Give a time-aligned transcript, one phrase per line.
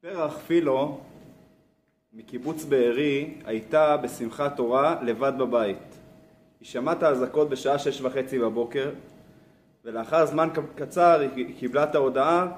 [0.00, 1.00] פרח פילו
[2.12, 5.78] מקיבוץ בארי הייתה בשמחת תורה לבד בבית.
[6.60, 8.90] היא שמעה את האזעקות בשעה שש וחצי בבוקר
[9.84, 12.52] ולאחר זמן קצר היא קיבלה את ההודעה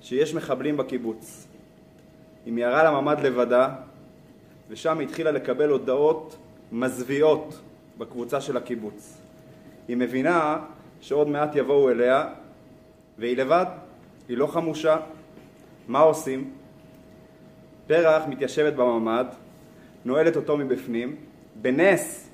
[0.00, 1.46] שיש מחבלים בקיבוץ.
[2.44, 3.68] היא מיהרה לממ"ד לבדה
[4.68, 6.36] ושם היא התחילה לקבל הודעות
[6.72, 7.60] מזוויעות
[7.98, 9.20] בקבוצה של הקיבוץ.
[9.88, 10.58] היא מבינה
[11.00, 12.28] שעוד מעט יבואו אליה
[13.18, 13.66] והיא לבד,
[14.28, 14.96] היא לא חמושה.
[15.88, 16.61] מה עושים?
[17.92, 19.24] פרח מתיישבת בממ"ד,
[20.04, 21.16] נועלת אותו מבפנים,
[21.54, 22.28] בנס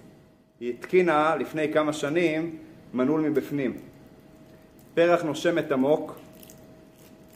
[0.61, 2.57] היא התקינה לפני כמה שנים
[2.95, 3.77] מנעול מבפנים.
[4.95, 6.19] פרח נושמת עמוק,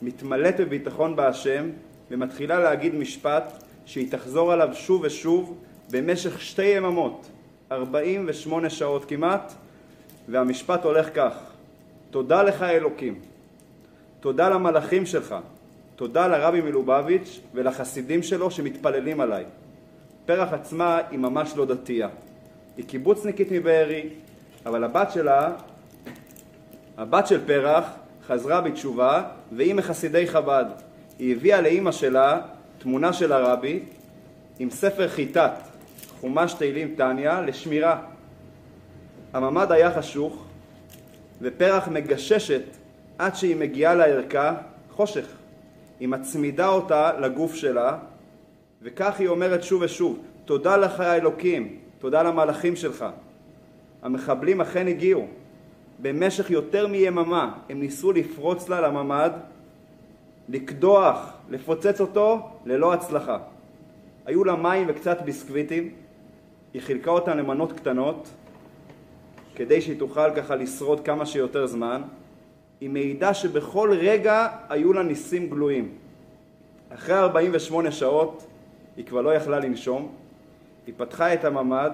[0.01, 1.69] מתמלאת בביטחון בהשם
[2.11, 5.57] ומתחילה להגיד משפט שהיא תחזור עליו שוב ושוב
[5.91, 7.29] במשך שתי יממות,
[7.71, 9.53] 48 שעות כמעט,
[10.27, 11.33] והמשפט הולך כך:
[12.11, 13.19] תודה לך אלוקים,
[14.19, 15.35] תודה למלאכים שלך,
[15.95, 19.45] תודה לרבי מלובביץ' ולחסידים שלו שמתפללים עליי.
[20.25, 22.07] פרח עצמה היא ממש לא דתייה.
[22.77, 24.09] היא קיבוצניקית מבארי,
[24.65, 25.51] אבל הבת שלה,
[26.97, 27.85] הבת של פרח,
[28.27, 30.65] חזרה בתשובה והיא מחסידי חב"ד.
[31.19, 32.41] היא הביאה לאימא שלה
[32.77, 33.79] תמונה של הרבי
[34.59, 35.51] עם ספר חיטת,
[36.21, 38.01] חומש תהילים טניה, לשמירה.
[39.33, 40.45] הממ"ד היה חשוך
[41.41, 42.61] ופרח מגששת
[43.17, 44.53] עד שהיא מגיעה לערכה
[44.91, 45.25] חושך.
[45.99, 47.97] היא מצמידה אותה לגוף שלה
[48.81, 53.05] וכך היא אומרת שוב ושוב תודה לך האלוקים, תודה למלאכים שלך.
[54.01, 55.27] המחבלים אכן הגיעו.
[56.01, 59.31] במשך יותר מיממה הם ניסו לפרוץ לה לממ"ד,
[60.49, 63.37] לקדוח, לפוצץ אותו, ללא הצלחה.
[64.25, 65.89] היו לה מים וקצת ביסקוויטים,
[66.73, 68.29] היא חילקה אותם למנות קטנות,
[69.55, 72.01] כדי שהיא תוכל ככה לשרוד כמה שיותר זמן.
[72.83, 75.91] היא מעידה שבכל רגע היו לה ניסים גלויים.
[76.89, 78.45] אחרי 48 שעות
[78.97, 80.11] היא כבר לא יכלה לנשום,
[80.87, 81.91] היא פתחה את הממ"ד,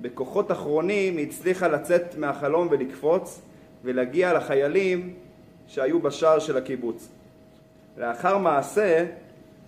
[0.00, 3.40] בכוחות אחרונים היא הצליחה לצאת מהחלום ולקפוץ
[3.84, 5.14] ולהגיע לחיילים
[5.66, 7.08] שהיו בשער של הקיבוץ.
[7.96, 9.06] לאחר מעשה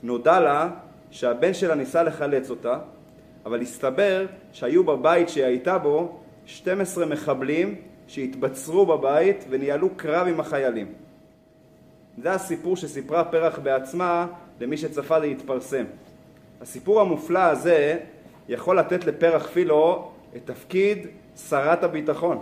[0.03, 0.71] נודע לה
[1.11, 2.79] שהבן שלה ניסה לחלץ אותה,
[3.47, 7.75] אבל הסתבר שהיו בבית שהיא הייתה בו 12 מחבלים
[8.13, 10.87] שהתבצרו בבית וניהלו קרב עם החיילים.
[12.23, 14.27] זה הסיפור שסיפרה פרח בעצמה
[14.61, 15.85] למי שצפה להתפרסם.
[16.61, 17.99] הסיפור המופלא הזה
[18.49, 21.07] יכול לתת לפרח פילו את תפקיד
[21.49, 22.39] שרת הביטחון.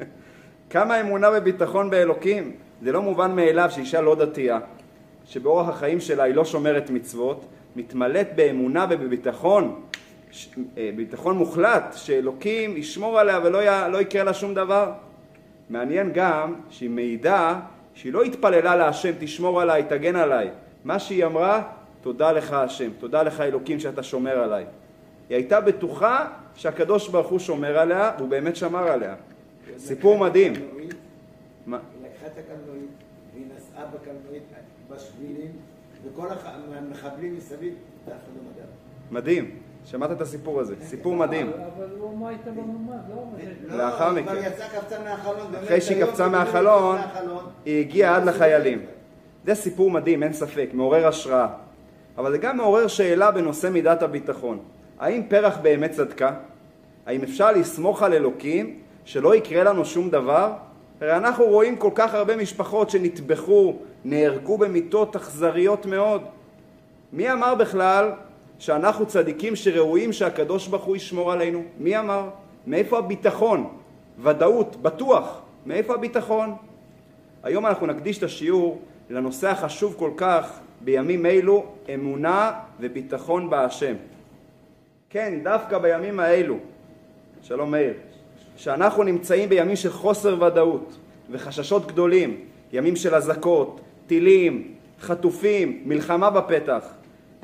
[0.70, 2.52] כמה אמונה וביטחון באלוקים.
[2.82, 4.58] זה לא מובן מאליו שאישה לא דתייה,
[5.24, 7.44] שבאורח החיים שלה היא לא שומרת מצוות,
[7.76, 9.80] מתמלאת באמונה ובביטחון,
[10.96, 13.90] ביטחון מוחלט, שאלוקים ישמור עליה ולא י...
[13.92, 14.92] לא יקרה לה שום דבר.
[15.70, 17.60] מעניין גם שהיא מעידה
[17.94, 20.50] שהיא לא התפללה להשם תשמור עליי, תגן עליי.
[20.84, 21.62] מה שהיא אמרה,
[22.00, 24.64] תודה לך השם, תודה לך אלוקים שאתה שומר עליי.
[25.28, 29.14] היא הייתה בטוחה שהקדוש ברוך הוא שומר עליה, והוא באמת שמר עליה.
[29.78, 30.52] סיפור מדהים.
[30.52, 30.88] היא
[31.66, 32.90] לקחה את הקלנועית
[33.34, 34.42] והיא נסעה בקלנועית
[34.90, 35.50] בשבילים
[36.04, 36.26] וכל
[36.78, 37.74] המחבלים מסביב,
[38.04, 38.66] אף אחד לא מדע.
[39.10, 39.67] מדהים.
[39.90, 41.50] שמעת את הסיפור הזה, סיפור מדהים.
[41.50, 43.76] אבל הוא מה הייתה בממ"ד, לא?
[43.76, 44.36] לא, לאחר מכן.
[44.36, 45.52] יצאה, קפצה מהחלון.
[45.52, 46.98] באמת, אחרי שהיא קפצה מהחלון.
[47.64, 48.82] היא הגיעה עד לחיילים.
[49.46, 51.46] זה סיפור מדהים, אין ספק, מעורר השראה.
[52.18, 54.58] אבל זה גם מעורר שאלה בנושא מידת הביטחון.
[54.98, 56.34] האם פרח באמת צדקה?
[57.06, 60.52] האם אפשר לסמוך על אלוקים שלא יקרה לנו שום דבר?
[61.00, 66.22] הרי אנחנו רואים כל כך הרבה משפחות שנטבחו, נהרגו במיתות אכזריות מאוד.
[67.12, 68.10] מי אמר בכלל
[68.58, 71.62] שאנחנו צדיקים שראויים שהקדוש ברוך הוא ישמור עלינו?
[71.78, 72.28] מי אמר?
[72.66, 73.68] מאיפה הביטחון?
[74.22, 75.40] ודאות, בטוח.
[75.66, 76.54] מאיפה הביטחון?
[77.42, 78.80] היום אנחנו נקדיש את השיעור
[79.10, 81.64] לנושא החשוב כל כך בימים אלו,
[81.94, 83.94] אמונה וביטחון בהשם.
[85.10, 86.56] כן, דווקא בימים האלו,
[87.42, 87.92] שלום מאיר,
[88.56, 90.96] שאנחנו נמצאים בימים של חוסר ודאות
[91.30, 92.40] וחששות גדולים,
[92.72, 96.84] ימים של אזעקות, טילים, חטופים, מלחמה בפתח.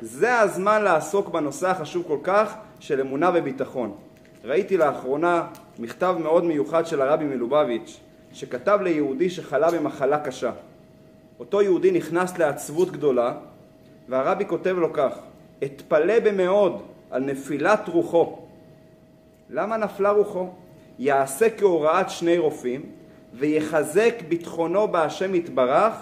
[0.01, 3.95] זה הזמן לעסוק בנושא החשוב כל כך של אמונה וביטחון.
[4.43, 5.47] ראיתי לאחרונה
[5.79, 7.99] מכתב מאוד מיוחד של הרבי מלובביץ'
[8.33, 10.51] שכתב ליהודי שחלה במחלה קשה.
[11.39, 13.33] אותו יהודי נכנס לעצבות גדולה
[14.09, 15.17] והרבי כותב לו כך:
[15.63, 16.81] אתפלא במאוד
[17.11, 18.37] על נפילת רוחו.
[19.49, 20.49] למה נפלה רוחו?
[20.99, 22.81] יעשה כהוראת שני רופאים
[23.33, 25.93] ויחזק ביטחונו בהשם יתברך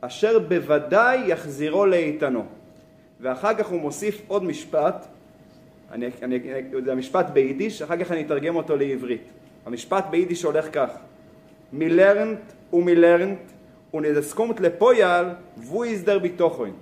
[0.00, 2.44] אשר בוודאי יחזירו לאיתנו.
[3.20, 5.06] ואחר כך הוא מוסיף עוד משפט,
[5.92, 6.38] אני, אני,
[6.84, 9.22] זה המשפט ביידיש, אחר כך אני אתרגם אותו לעברית.
[9.66, 10.90] המשפט ביידיש הולך כך:
[13.92, 15.24] und es kommt לפויאל,
[16.06, 16.72] der ביטוחוין?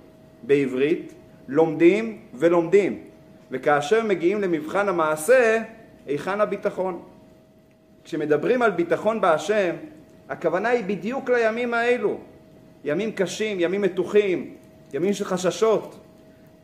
[0.43, 1.13] בעברית,
[1.47, 3.03] לומדים ולומדים,
[3.51, 5.61] וכאשר מגיעים למבחן המעשה,
[6.07, 7.01] היכן הביטחון?
[8.03, 9.75] כשמדברים על ביטחון בהשם,
[10.29, 12.17] הכוונה היא בדיוק לימים האלו.
[12.83, 14.53] ימים קשים, ימים מתוחים,
[14.93, 15.99] ימים של חששות.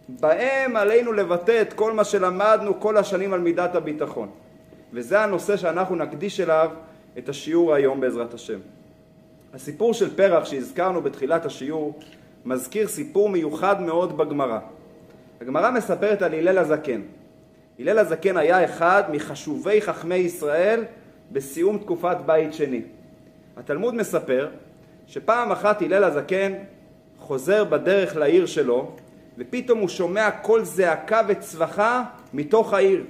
[0.09, 4.29] בהם עלינו לבטא את כל מה שלמדנו כל השנים על מידת הביטחון.
[4.93, 6.71] וזה הנושא שאנחנו נקדיש אליו
[7.17, 8.59] את השיעור היום בעזרת השם.
[9.53, 11.99] הסיפור של פרח שהזכרנו בתחילת השיעור
[12.45, 14.59] מזכיר סיפור מיוחד מאוד בגמרא.
[15.41, 17.01] הגמרא מספרת על הלל הזקן.
[17.79, 20.83] הלל הזקן היה אחד מחשובי חכמי ישראל
[21.31, 22.81] בסיום תקופת בית שני.
[23.57, 24.49] התלמוד מספר
[25.07, 26.53] שפעם אחת הלל הזקן
[27.19, 28.91] חוזר בדרך לעיר שלו
[29.37, 32.03] ופתאום הוא שומע קול זעקה וצווחה
[32.33, 33.03] מתוך העיר.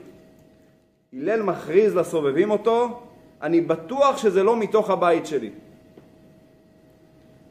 [1.13, 3.01] הלל מכריז לסובבים אותו,
[3.41, 5.49] אני בטוח שזה לא מתוך הבית שלי.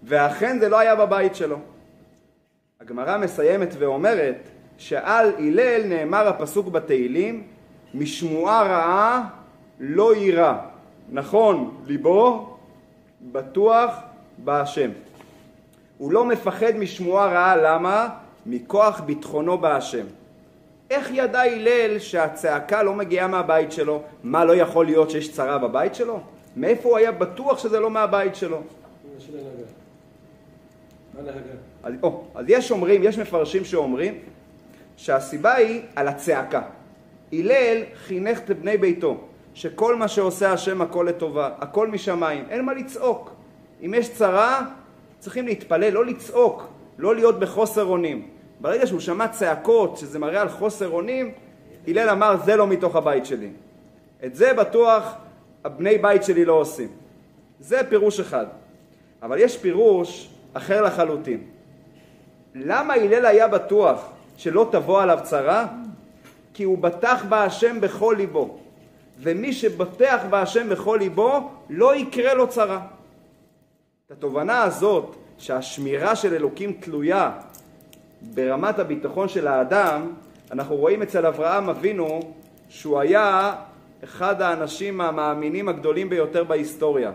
[0.03, 1.59] ואכן זה לא היה בבית שלו.
[2.81, 4.49] הגמרא מסיימת ואומרת
[4.79, 7.43] שעל הלל נאמר הפסוק בתהילים
[7.95, 9.25] משמועה רעה
[9.81, 10.55] לא יירא.
[11.11, 12.57] נכון, ליבו
[13.33, 13.95] בטוח
[14.39, 14.91] בהשם.
[15.99, 18.09] הוא לא מפחד משמועה רעה, למה?
[18.47, 20.07] מכוח ביטחונו בהשם.
[20.91, 24.03] איך ידע הלל שהצעקה לא מגיעה מהבית שלו?
[24.23, 26.21] מה, לא יכול להיות שיש צרה בבית שלו?
[26.57, 28.61] מאיפה הוא היה בטוח שזה לא מהבית שלו?
[31.83, 34.19] אז, או, אז יש אומרים, יש מפרשים שאומרים
[34.97, 36.63] שהסיבה היא על הצעקה.
[37.33, 39.17] הלל חינך את בני ביתו
[39.55, 43.31] שכל מה שעושה השם הכל לטובה, הכל משמיים, אין מה לצעוק.
[43.85, 44.63] אם יש צרה,
[45.19, 46.69] צריכים להתפלל, לא לצעוק,
[46.99, 48.29] לא להיות בחוסר אונים.
[48.61, 51.33] ברגע שהוא שמע צעקות, שזה מראה על חוסר אונים,
[51.89, 53.51] הלל אמר, זה לא מתוך הבית שלי.
[54.25, 55.15] את זה בטוח
[55.65, 56.89] הבני בית שלי לא עושים.
[57.61, 58.47] זה פירוש אחד.
[59.23, 61.41] אבל יש פירוש אחר לחלוטין.
[62.55, 65.67] למה הלל היה בטוח שלא תבוא עליו צרה?
[66.55, 68.59] כי הוא בטח בהשם בכל ליבו.
[69.21, 72.81] ומי שבטח בהשם בכל ליבו, לא יקרה לו צרה.
[74.07, 77.33] את התובנה הזאת, שהשמירה של אלוקים תלויה
[78.35, 80.13] ברמת הביטחון של האדם,
[80.53, 82.21] אנחנו רואים אצל אברהם אבינו
[82.69, 83.55] שהוא היה
[84.05, 87.13] אחד האנשים המאמינים הגדולים ביותר בהיסטוריה.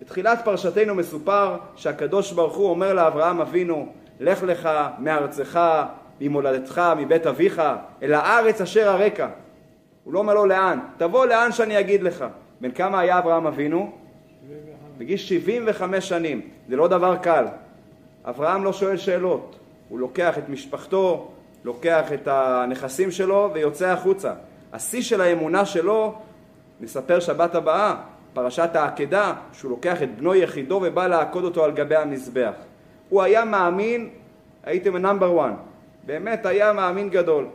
[0.00, 4.68] בתחילת פרשתנו מסופר שהקדוש ברוך הוא אומר לאברהם אבינו לך לך
[4.98, 5.60] מארצך,
[6.20, 7.62] ממולדתך, מבית אביך,
[8.02, 9.28] אל הארץ אשר הרקע.
[10.04, 12.24] הוא לא אומר לו לאן, תבוא לאן שאני אגיד לך.
[12.60, 13.92] בן כמה היה אברהם אבינו?
[14.98, 16.40] בגיל 75 שנים.
[16.68, 17.44] זה לא דבר קל.
[18.24, 19.57] אברהם לא שואל שאלות.
[19.88, 21.28] הוא לוקח את משפחתו,
[21.64, 24.32] לוקח את הנכסים שלו ויוצא החוצה.
[24.72, 26.14] השיא של האמונה שלו,
[26.80, 27.94] נספר שבת הבאה,
[28.34, 32.52] פרשת העקדה, שהוא לוקח את בנו יחידו ובא לעקוד אותו על גבי המזבח.
[33.08, 34.08] הוא היה מאמין,
[34.64, 35.54] הייתם נאמבר וואן,
[36.06, 37.46] באמת היה מאמין גדול.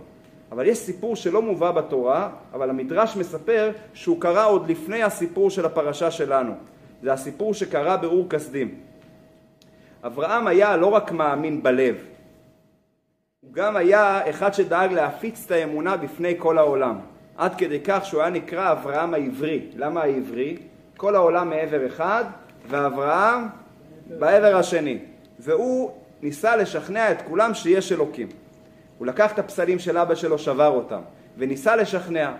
[0.51, 5.65] אבל יש סיפור שלא מובא בתורה, אבל המדרש מספר שהוא קרה עוד לפני הסיפור של
[5.65, 6.53] הפרשה שלנו.
[7.03, 8.75] זה הסיפור שקרה באור כסדים.
[10.03, 11.95] אברהם היה לא רק מאמין בלב,
[13.45, 16.99] הוא גם היה אחד שדאג להפיץ את האמונה בפני כל העולם.
[17.37, 19.61] עד כדי כך שהוא היה נקרא אברהם העברי.
[19.75, 20.57] למה העברי?
[20.97, 22.23] כל העולם מעבר אחד,
[22.69, 23.47] ואברהם
[24.07, 24.99] בעבר השני.
[25.39, 25.91] והוא
[26.21, 28.27] ניסה לשכנע את כולם שיש אלוקים.
[28.97, 31.01] הוא לקח את הפסלים של אבא שלו, שבר אותם,
[31.37, 32.31] וניסה לשכנע.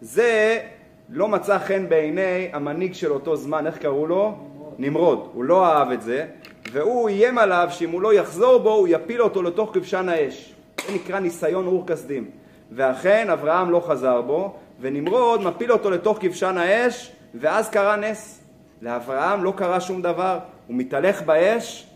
[0.00, 0.60] זה
[1.08, 4.38] לא מצא חן בעיני המנהיג של אותו זמן, איך קראו לו?
[4.78, 5.28] נמרוד.
[5.32, 6.26] הוא לא אהב את זה,
[6.72, 10.54] והוא איים עליו שאם הוא לא יחזור בו, הוא יפיל אותו לתוך כבשן האש.
[10.86, 12.30] זה נקרא ניסיון אור כסדים.
[12.72, 18.40] ואכן אברהם לא חזר בו, ונמרוד מפיל אותו לתוך כבשן האש, ואז קרה נס.
[18.82, 21.86] לאברהם לא קרה שום דבר, הוא מתהלך באש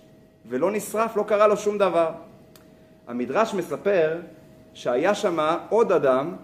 [0.49, 2.11] ולא נשרף, לא קרה לו שום דבר.
[3.09, 4.17] המדרש מספר
[4.75, 6.37] שהיה שם עוד אדם,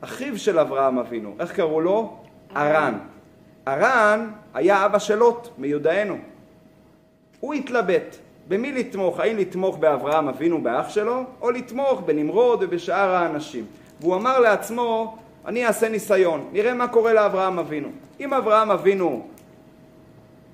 [0.00, 2.16] אחיו של אברהם אבינו, איך קראו לו?
[2.56, 2.98] ארן.
[3.68, 6.16] ארן היה אבא של לוט, מיודענו.
[7.40, 8.16] הוא התלבט,
[8.48, 13.64] במי לתמוך, האם לתמוך באברהם אבינו באח שלו, או לתמוך בנמרוד ובשאר האנשים.
[14.00, 17.88] והוא אמר לעצמו, אני אעשה ניסיון, נראה מה קורה לאברהם אבינו.
[18.20, 19.26] אם אברהם אבינו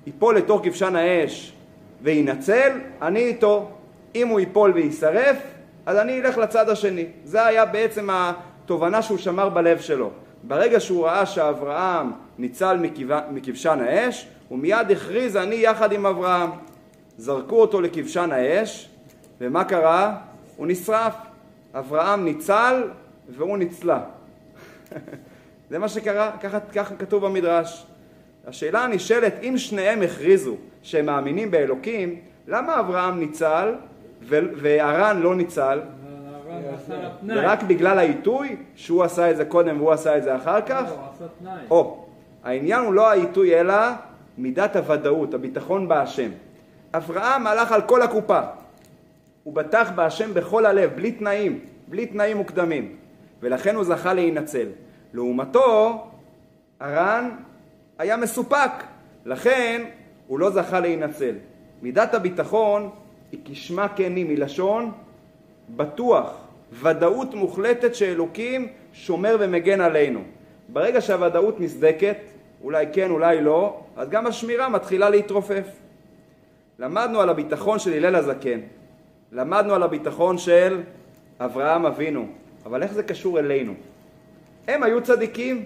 [0.07, 1.53] ייפול לתוך כבשן האש
[2.01, 3.69] וינצל, אני איתו.
[4.15, 5.37] אם הוא ייפול ויישרף,
[5.85, 7.05] אז אני אלך לצד השני.
[7.23, 10.09] זה היה בעצם התובנה שהוא שמר בלב שלו.
[10.43, 12.79] ברגע שהוא ראה שאברהם ניצל
[13.31, 16.49] מכבשן האש, הוא מיד הכריז אני יחד עם אברהם.
[17.19, 18.89] זרקו אותו לכבשן האש,
[19.41, 20.17] ומה קרה?
[20.57, 21.13] הוא נשרף.
[21.73, 22.83] אברהם ניצל
[23.29, 23.99] והוא ניצלה.
[25.69, 27.85] זה מה שקרה, ככה, ככה כתוב במדרש.
[28.47, 33.75] השאלה הנשאלת, אם שניהם הכריזו שהם מאמינים באלוקים, למה אברהם ניצל
[34.29, 35.79] והרן לא ניצל.
[37.27, 40.95] ורק בגלל העיתוי, שהוא עשה את זה קודם והוא עשה את זה אחר כך, לא,
[40.95, 41.63] הוא עשה תנאי.
[41.71, 42.05] או,
[42.43, 43.75] העניין הוא לא העיתוי אלא
[44.37, 46.29] מידת הוודאות, הביטחון בהשם.
[46.93, 48.39] אברהם הלך על כל הקופה.
[49.43, 52.95] הוא בטח בהשם בכל הלב, בלי תנאים, בלי תנאים מוקדמים.
[53.41, 54.67] ולכן הוא זכה להינצל.
[55.13, 56.07] לעומתו,
[56.79, 57.29] הרן
[57.99, 58.71] היה מסופק,
[59.25, 59.85] לכן
[60.27, 61.35] הוא לא זכה להינצל.
[61.81, 62.89] מידת הביטחון
[63.31, 64.91] היא כשמה כן היא מלשון
[65.69, 66.37] בטוח,
[66.81, 70.19] ודאות מוחלטת שאלוקים שומר ומגן עלינו.
[70.69, 72.17] ברגע שהוודאות נסדקת,
[72.63, 75.67] אולי כן, אולי לא, אז גם השמירה מתחילה להתרופף.
[76.79, 78.59] למדנו על הביטחון של הלל הזקן,
[79.31, 80.81] למדנו על הביטחון של
[81.39, 82.27] אברהם אבינו,
[82.65, 83.73] אבל איך זה קשור אלינו?
[84.67, 85.65] הם היו צדיקים,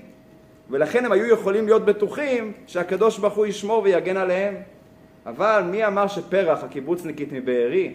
[0.70, 4.55] ולכן הם היו יכולים להיות בטוחים שהקדוש ברוך הוא ישמור ויגן עליהם.
[5.25, 7.93] אבל מי אמר שפרח, הקיבוצניקית מבארי,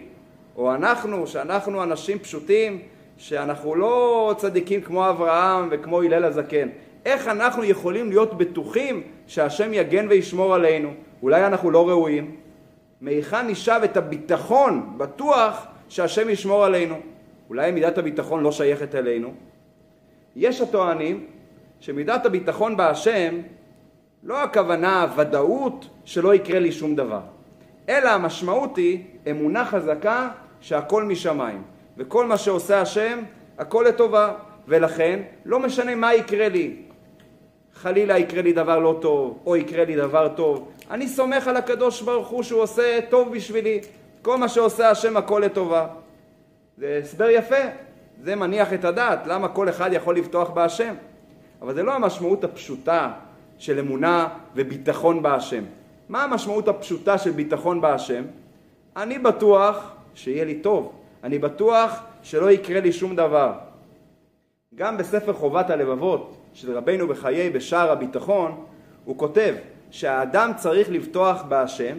[0.55, 2.79] או אנחנו, שאנחנו אנשים פשוטים,
[3.17, 6.69] שאנחנו לא צדיקים כמו אברהם וכמו הלל הזקן,
[7.05, 10.93] איך אנחנו יכולים להיות בטוחים שהשם יגן וישמור עלינו?
[11.23, 12.35] אולי אנחנו לא ראויים?
[13.01, 16.95] מהיכן נשאב את הביטחון, בטוח, שהשם ישמור עלינו?
[17.49, 19.33] אולי מידת הביטחון לא שייכת אלינו?
[20.35, 21.25] יש הטוענים
[21.79, 23.35] שמידת הביטחון בהשם
[24.23, 27.21] לא הכוונה הוודאות שלא יקרה לי שום דבר,
[27.89, 30.29] אלא המשמעות היא אמונה חזקה
[30.61, 31.61] שהכל משמיים,
[31.97, 33.19] וכל מה שעושה השם,
[33.57, 34.33] הכל לטובה,
[34.67, 36.75] ולכן לא משנה מה יקרה לי,
[37.73, 42.01] חלילה יקרה לי דבר לא טוב, או יקרה לי דבר טוב, אני סומך על הקדוש
[42.01, 43.79] ברוך הוא שהוא עושה טוב בשבילי,
[44.21, 45.87] כל מה שעושה השם הכל לטובה.
[46.77, 47.55] זה הסבר יפה,
[48.23, 50.93] זה מניח את הדעת, למה כל אחד יכול לבטוח בהשם.
[51.61, 53.11] אבל זה לא המשמעות הפשוטה
[53.57, 55.63] של אמונה וביטחון בהשם.
[56.09, 58.23] מה המשמעות הפשוטה של ביטחון בהשם?
[58.97, 60.91] אני בטוח שיהיה לי טוב,
[61.23, 63.53] אני בטוח שלא יקרה לי שום דבר.
[64.75, 68.65] גם בספר חובת הלבבות של רבנו בחיי בשער הביטחון,
[69.05, 69.55] הוא כותב
[69.91, 71.97] שהאדם צריך לבטוח בהשם,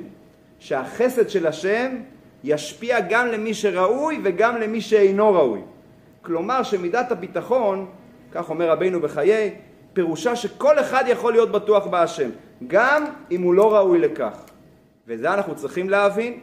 [0.58, 1.96] שהחסד של השם
[2.44, 5.60] ישפיע גם למי שראוי וגם למי שאינו ראוי.
[6.22, 7.86] כלומר שמידת הביטחון,
[8.32, 9.54] כך אומר רבינו בחיי,
[9.92, 12.30] פירושה שכל אחד יכול להיות בטוח בהשם,
[12.66, 14.44] גם אם הוא לא ראוי לכך.
[15.06, 16.40] וזה אנחנו צריכים להבין.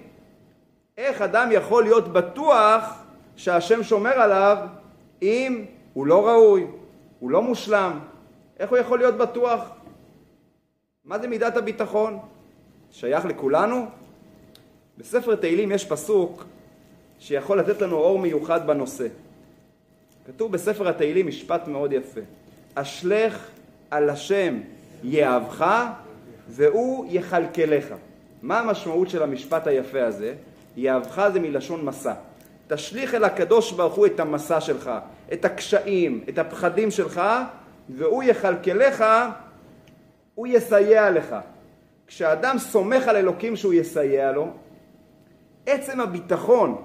[0.97, 3.03] איך אדם יכול להיות בטוח
[3.35, 4.57] שהשם שומר עליו
[5.21, 6.67] אם הוא לא ראוי,
[7.19, 7.99] הוא לא מושלם?
[8.59, 9.69] איך הוא יכול להיות בטוח?
[11.07, 12.19] מה זה מידת הביטחון?
[12.91, 13.85] שייך לכולנו?
[14.97, 16.45] בספר תהילים יש פסוק
[17.19, 19.07] שיכול לתת לנו אור מיוחד בנושא.
[20.27, 22.21] כתוב בספר התהילים משפט מאוד יפה:
[22.75, 23.47] אשלך
[23.91, 24.59] על השם
[25.03, 25.85] יאהבך
[26.47, 27.93] והוא יכלכלך.
[28.41, 30.35] מה המשמעות של המשפט היפה הזה?
[30.77, 32.13] יאהבך זה מלשון מסע.
[32.67, 34.91] תשליך אל הקדוש ברוך הוא את המסע שלך,
[35.33, 37.21] את הקשיים, את הפחדים שלך,
[37.89, 39.05] והוא יכלכלך,
[40.37, 41.35] הוא יסייע לך.
[42.07, 44.47] כשאדם סומך על אלוקים שהוא יסייע לו,
[45.65, 46.81] עצם הביטחון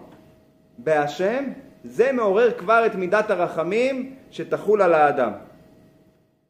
[0.79, 1.45] בהשם,
[1.85, 5.33] זה מעורר כבר את מידת הרחמים שתחול על האדם.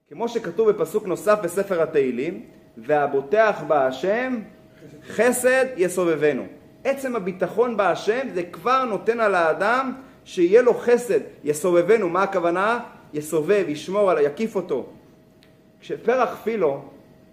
[0.09, 4.40] כמו שכתוב בפסוק נוסף בספר התהילים, והבוטח בהשם
[5.06, 6.42] חסד יסובבנו.
[6.85, 9.92] עצם הביטחון בהשם זה כבר נותן על האדם
[10.25, 12.80] שיהיה לו חסד, יסובבנו, מה הכוונה?
[13.14, 14.87] יסובב, ישמור יקיף אותו.
[15.80, 16.91] כשפרח פילו,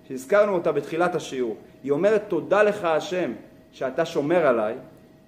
[0.09, 3.31] שהזכרנו אותה בתחילת השיעור, היא אומרת תודה לך השם
[3.71, 4.75] שאתה שומר עליי,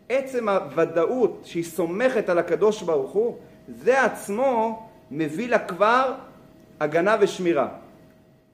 [0.09, 6.13] עצם הוודאות שהיא סומכת על הקדוש ברוך הוא, זה עצמו מביא לה כבר
[6.79, 7.67] הגנה ושמירה.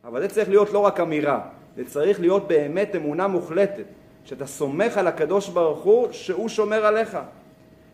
[0.03, 1.39] אבל זה צריך להיות לא רק אמירה,
[1.75, 3.85] זה צריך להיות באמת אמונה מוחלטת,
[4.25, 7.17] שאתה סומך על הקדוש ברוך הוא שהוא שומר עליך.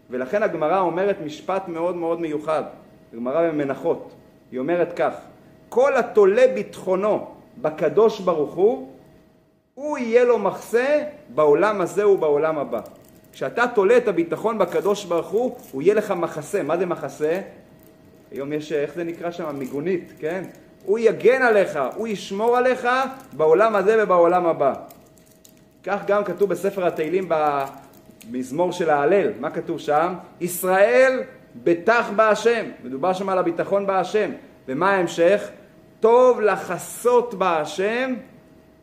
[0.10, 2.63] ולכן הגמרא אומרת משפט מאוד מאוד מיוחד,
[3.16, 4.13] גמרא במנחות,
[4.52, 5.13] היא אומרת כך:
[5.70, 8.90] כל התולה ביטחונו בקדוש ברוך הוא,
[9.74, 12.80] הוא יהיה לו מחסה בעולם הזה ובעולם הבא.
[13.34, 16.64] כשאתה תולה את הביטחון בקדוש ברוך הוא, הוא יהיה לך מחסה.
[16.64, 17.42] מה זה מחסה?
[18.32, 19.56] היום יש, איך זה נקרא שם?
[19.56, 20.44] מיגונית, כן?
[20.86, 22.88] הוא יגן עליך, הוא ישמור עליך
[23.34, 24.74] בעולם הזה ובעולם הבא.
[25.84, 27.30] כך גם כתוב בספר התהילים
[28.30, 29.32] במזמור של ההלל.
[29.40, 30.14] מה כתוב שם?
[30.42, 31.24] ישראל
[31.64, 32.66] בטח בהשם.
[32.84, 34.32] מדובר שם על הביטחון בהשם.
[34.68, 35.50] ומה ההמשך?
[36.04, 38.14] טוב לחסות בהשם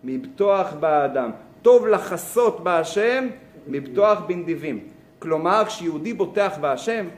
[0.04, 1.30] מבטוח באדם.
[1.62, 3.28] טוב לחסות בהשם
[3.66, 4.88] מבטוח בנדיבים.
[5.18, 7.08] כלומר, כשיהודי בוטח בהשם,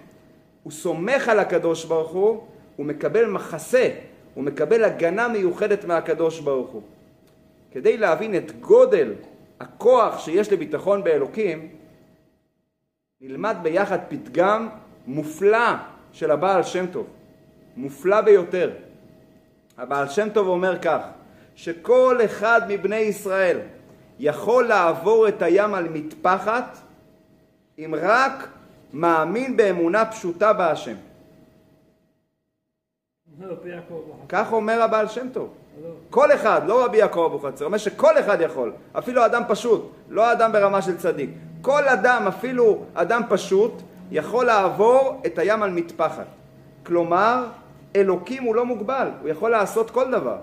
[0.63, 3.89] הוא סומך על הקדוש ברוך הוא, הוא מקבל מחסה,
[4.35, 6.83] הוא מקבל הגנה מיוחדת מהקדוש ברוך הוא.
[7.73, 9.15] כדי להבין את גודל
[9.61, 11.69] הכוח שיש לביטחון באלוקים,
[13.21, 14.69] נלמד ביחד פתגם
[15.07, 15.73] מופלא
[16.13, 17.07] של הבעל שם טוב,
[17.77, 18.71] מופלא ביותר.
[19.83, 21.01] הבעל שם טוב אומר כך,
[21.55, 23.59] שכל אחד מבני ישראל
[24.19, 26.79] יכול לעבור את הים על מטפחת
[27.79, 28.49] אם רק
[28.93, 30.95] מאמין באמונה פשוטה בהשם.
[34.29, 35.55] כך אומר הבעל שם טוב.
[36.11, 40.53] כל אחד, לא רבי יעקב אבוחצירא, אומר שכל אחד יכול, אפילו אדם פשוט, לא אדם
[40.53, 41.31] ברמה של צדיק.
[41.62, 43.73] כל אדם, אפילו אדם פשוט,
[44.11, 46.27] יכול לעבור את הים על מטפחת.
[46.87, 47.47] כלומר,
[47.97, 50.37] אלוקים הוא לא מוגבל, הוא יכול לעשות כל דבר.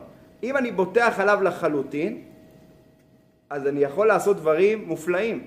[0.44, 2.22] אם אני בוטח עליו לחלוטין,
[3.50, 5.44] אז אני יכול לעשות דברים מופלאים.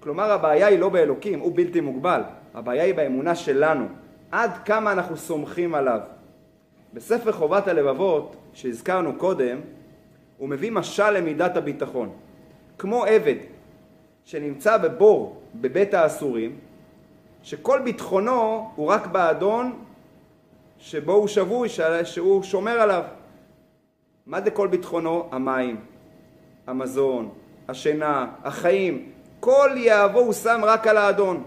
[0.00, 2.22] כלומר, הבעיה היא לא באלוקים, הוא בלתי מוגבל.
[2.54, 3.86] הבעיה היא באמונה שלנו.
[4.30, 6.00] עד כמה אנחנו סומכים עליו.
[6.94, 9.60] בספר חובת הלבבות, שהזכרנו קודם,
[10.38, 12.10] הוא מביא משל למידת הביטחון.
[12.78, 13.36] כמו עבד
[14.24, 16.56] שנמצא בבור בבית האסורים,
[17.42, 19.78] שכל ביטחונו הוא רק באדון
[20.80, 21.68] שבו הוא שבוי,
[22.04, 23.02] שהוא שומר עליו.
[24.26, 25.28] מה זה כל ביטחונו?
[25.32, 25.76] המים,
[26.66, 27.30] המזון,
[27.68, 29.12] השינה, החיים.
[29.40, 31.42] כל יהבו הוא שם רק על האדון.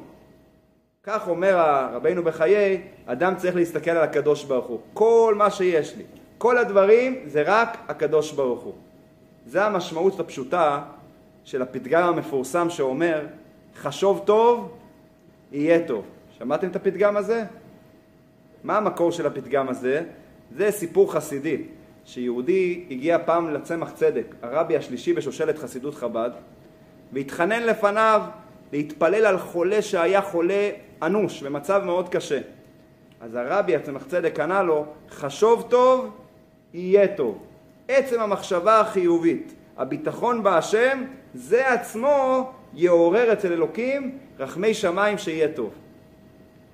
[1.04, 1.58] כך אומר
[1.94, 4.80] רבינו בחיי, אדם צריך להסתכל על הקדוש ברוך הוא.
[4.94, 6.04] כל מה שיש לי,
[6.38, 8.74] כל הדברים זה רק הקדוש ברוך הוא.
[9.46, 10.82] זה המשמעות הפשוטה
[11.44, 13.26] של הפתגם המפורסם שאומר,
[13.76, 14.78] חשוב טוב,
[15.52, 16.06] יהיה טוב.
[16.38, 17.44] שמעתם את הפתגם הזה?
[18.64, 20.02] מה המקור של הפתגם הזה?
[20.56, 21.62] זה סיפור חסידי,
[22.06, 26.30] שיהודי הגיע פעם לצמח צדק, הרבי השלישי בשושלת חסידות חב"ד,
[27.14, 28.22] והתחנן לפניו
[28.74, 30.70] להתפלל על חולה שהיה חולה
[31.02, 32.40] אנוש, במצב מאוד קשה.
[33.22, 36.10] אז הרבי הצמח צדק ענה לו, חשוב טוב,
[36.74, 37.38] יהיה טוב.
[37.88, 41.04] עצם המחשבה החיובית, הביטחון בהשם,
[41.34, 45.74] זה עצמו יעורר אצל אלוקים רחמי שמיים שיהיה טוב.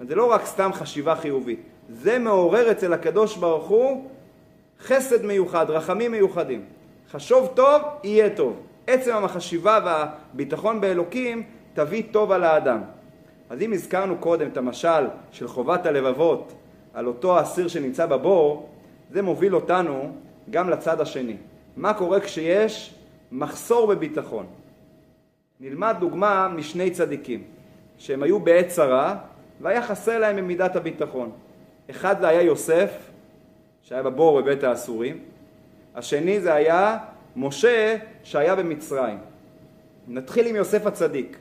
[0.08, 4.10] זה לא רק סתם חשיבה חיובית, זה מעורר אצל הקדוש ברוך הוא
[4.80, 6.65] חסד מיוחד, רחמים מיוחדים.
[7.12, 8.60] חשוב טוב, יהיה טוב.
[8.88, 12.82] עצם החשיבה והביטחון באלוקים תביא טוב על האדם.
[13.49, 16.54] אז אם הזכרנו קודם את המשל של חובת הלבבות
[16.93, 18.69] על אותו אסיר שנמצא בבור,
[19.12, 20.12] זה מוביל אותנו
[20.49, 21.38] גם לצד השני.
[21.78, 22.95] מה קורה כשיש
[23.32, 24.45] מחסור בביטחון?
[25.60, 27.43] נלמד דוגמה משני צדיקים,
[27.97, 29.15] שהם היו בעת צרה
[29.62, 31.32] והיה חסר להם במידת הביטחון.
[31.89, 32.91] אחד זה היה יוסף,
[33.84, 35.19] שהיה בבור בבית האסורים,
[35.95, 36.97] השני זה היה
[37.36, 39.17] משה שהיה במצרים.
[40.08, 41.38] נתחיל עם יוסף הצדיק.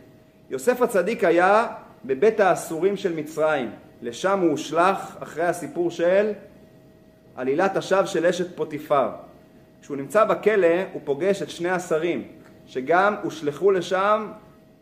[0.50, 1.66] יוסף הצדיק היה
[2.04, 3.70] בבית האסורים של מצרים,
[4.02, 6.32] לשם הוא הושלך אחרי הסיפור של
[7.36, 9.08] עלילת השווא של אשת פוטיפר.
[9.82, 12.24] כשהוא נמצא בכלא הוא פוגש את שני השרים
[12.66, 14.28] שגם הושלכו לשם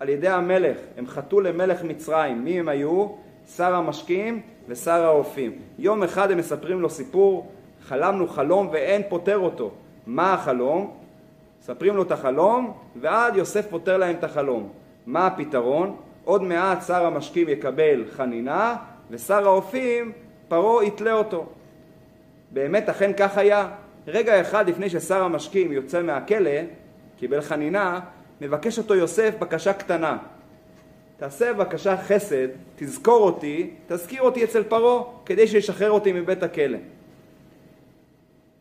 [0.01, 2.45] על ידי המלך, הם חטאו למלך מצרים.
[2.45, 3.09] מי הם היו?
[3.57, 5.53] שר המשקים ושר האופים.
[5.79, 7.53] יום אחד הם מספרים לו סיפור,
[7.83, 9.71] חלמנו חלום ואין פותר אותו.
[10.07, 10.95] מה החלום?
[11.61, 14.69] מספרים לו את החלום ועד יוסף פותר להם את החלום.
[15.07, 15.97] מה הפתרון?
[16.25, 18.77] עוד מעט שר המשקים יקבל חנינה
[19.11, 20.13] ושר האופים
[20.49, 21.47] פרעה יתלה אותו.
[22.51, 23.69] באמת אכן כך היה.
[24.07, 26.51] רגע אחד לפני ששר המשקים יוצא מהכלא,
[27.19, 28.01] קיבל חנינה,
[28.41, 30.17] מבקש אותו יוסף בקשה קטנה.
[31.17, 36.79] תעשה בבקשה חסד, תזכור אותי, תזכיר אותי אצל פרעה, כדי שישחרר אותי מבית הכלא.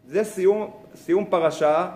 [0.07, 1.89] זה סיום, סיום פרשה,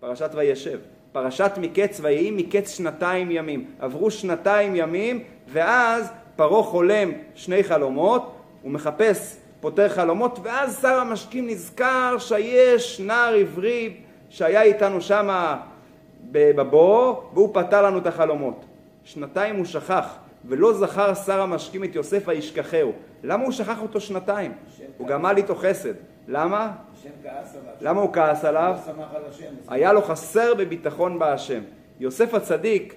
[0.00, 0.78] פרשת וישב.
[1.12, 3.64] פרשת מקץ ויהי מקץ שנתיים ימים.
[3.78, 11.46] עברו שנתיים ימים, ואז פרעה חולם שני חלומות, הוא מחפש פותר חלומות, ואז שר המשקים
[11.46, 13.96] נזכר שיש נער עברי
[14.30, 15.56] שהיה איתנו שם
[16.32, 18.64] בבור, והוא פתר לנו את החלומות.
[19.10, 22.92] שנתיים הוא שכח, ולא זכר שר המשקים את יוסף הישכחהו.
[23.22, 24.52] למה הוא שכח אותו שנתיים?
[24.98, 25.94] הוא גמל איתו חסד.
[26.28, 26.72] למה?
[27.80, 28.76] למה הוא כעס עליו?
[29.68, 31.60] היה לו חסר בביטחון בהשם.
[32.00, 32.94] יוסף הצדיק,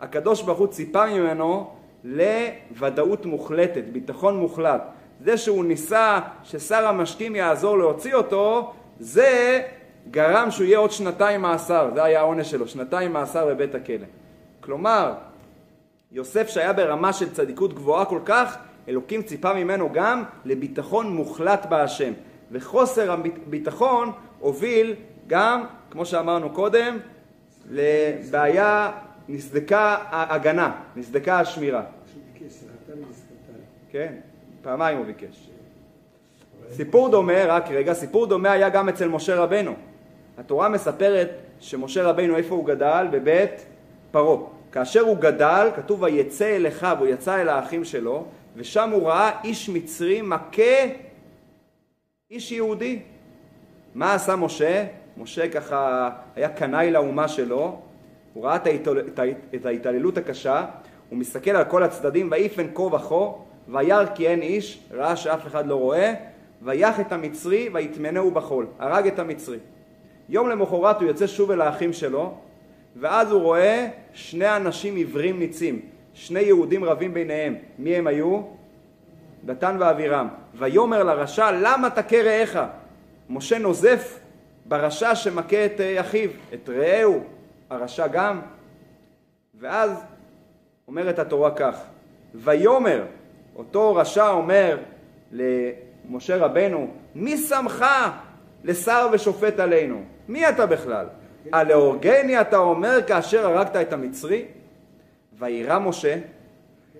[0.00, 1.70] הקדוש ברוך הוא ציפה ממנו
[2.04, 4.82] לוודאות מוחלטת, ביטחון מוחלט.
[5.20, 9.62] זה שהוא ניסה ששר המשקים יעזור להוציא אותו, זה
[10.10, 14.06] גרם שהוא יהיה עוד שנתיים מאסר, זה היה העונש שלו, שנתיים מאסר בבית הכלא.
[14.60, 15.12] כלומר,
[16.14, 18.56] יוסף שהיה ברמה של צדיקות גבוהה כל כך,
[18.88, 22.12] אלוקים ציפה ממנו גם לביטחון מוחלט בהשם.
[22.52, 24.94] וחוסר הביטחון הוביל
[25.26, 26.98] גם, כמו שאמרנו קודם,
[27.70, 28.92] לבעיה,
[29.28, 31.82] נסדקה ההגנה, נסדקה השמירה.
[33.90, 34.14] כן,
[34.62, 35.50] פעמיים הוא ביקש.
[36.70, 39.74] סיפור דומה, רק רגע, סיפור דומה היה גם אצל משה רבנו.
[40.38, 43.06] התורה מספרת שמשה רבנו, איפה הוא גדל?
[43.10, 43.66] בבית
[44.10, 44.53] פרעה.
[44.74, 48.24] כאשר הוא גדל, כתוב ויצא אל אחיו, הוא יצא אל האחים שלו,
[48.56, 50.62] ושם הוא ראה איש מצרי מכה
[52.30, 52.98] איש יהודי.
[53.94, 54.86] מה עשה משה?
[55.16, 57.80] משה ככה היה קנאי לאומה שלו,
[58.34, 58.98] הוא ראה את, ההתעל...
[59.54, 60.64] את ההתעללות הקשה,
[61.10, 63.24] הוא מסתכל על כל הצדדים, ויפן כה וכה,
[63.68, 66.14] וירא כי אין איש, ראה שאף אחד לא רואה,
[66.62, 69.58] ויח את המצרי ויטמנהו בחול, הרג את המצרי.
[70.28, 72.34] יום למחרת הוא יוצא שוב אל האחים שלו,
[72.96, 75.80] ואז הוא רואה שני אנשים עיוורים ניצים,
[76.14, 77.54] שני יהודים רבים ביניהם.
[77.78, 78.42] מי הם היו?
[79.44, 80.28] דתן ואבירם.
[80.54, 82.58] ויאמר לרשע, למה תכה רעך?
[83.30, 84.18] משה נוזף
[84.66, 87.24] ברשע שמכה את אה, אחיו, את רעהו,
[87.70, 88.40] הרשע גם.
[89.54, 90.04] ואז
[90.88, 91.80] אומרת התורה כך,
[92.34, 93.04] ויאמר,
[93.56, 94.78] אותו רשע אומר
[95.32, 97.84] למשה רבנו, מי שמך
[98.64, 100.02] לשר ושופט עלינו?
[100.28, 101.06] מי אתה בכלל?
[101.52, 104.44] הלאורגני אתה אומר כאשר הרגת את המצרי?
[105.38, 106.16] וירא משה,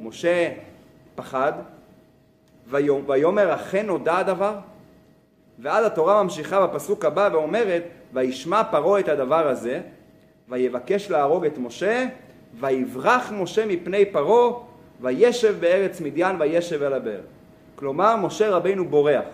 [0.01, 0.53] משה
[1.15, 1.53] פחד,
[3.07, 4.55] ויאמר אכן נודע הדבר?
[5.59, 9.81] ואז התורה ממשיכה בפסוק הבא ואומרת וישמע פרעה את הדבר הזה
[10.49, 12.07] ויבקש להרוג את משה
[12.61, 14.53] ויברח משה מפני פרעה
[15.01, 17.21] וישב בארץ מדיין וישב אל הבאר.
[17.75, 19.25] כלומר משה רבינו בורח.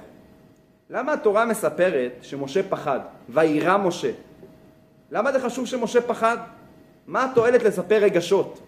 [0.90, 3.00] למה התורה מספרת שמשה פחד?
[3.28, 4.10] וירא משה.
[5.10, 6.36] למה זה חשוב שמשה פחד?
[7.06, 8.60] מה התועלת לספר רגשות?